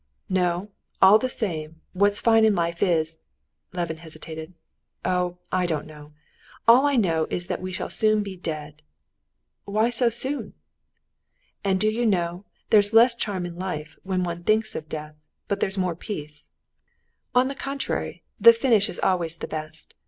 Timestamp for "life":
2.55-2.81, 13.59-13.95